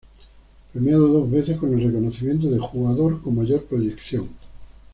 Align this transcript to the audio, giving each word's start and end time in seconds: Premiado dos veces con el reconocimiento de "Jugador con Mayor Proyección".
Premiado 0.73 1.07
dos 1.09 1.29
veces 1.29 1.59
con 1.59 1.77
el 1.77 1.85
reconocimiento 1.85 2.47
de 2.49 2.57
"Jugador 2.57 3.21
con 3.21 3.35
Mayor 3.35 3.65
Proyección". 3.65 4.29